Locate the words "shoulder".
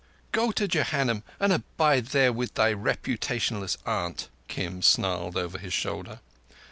5.73-6.21